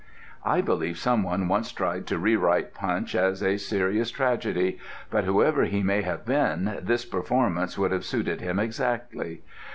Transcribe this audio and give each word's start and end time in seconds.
I 0.43 0.61
believe 0.61 0.97
someone 0.97 1.47
once 1.47 1.71
tried 1.71 2.07
to 2.07 2.17
re 2.17 2.35
write 2.35 2.73
Punch 2.73 3.13
as 3.13 3.43
a 3.43 3.57
serious 3.57 4.09
tragedy; 4.09 4.79
but 5.11 5.25
whoever 5.25 5.65
he 5.65 5.83
may 5.83 6.01
have 6.01 6.25
been, 6.25 6.79
this 6.81 7.05
performance 7.05 7.77
would 7.77 7.91
have 7.91 8.03
suited 8.03 8.41
him 8.41 8.57
exactly. 8.57 9.43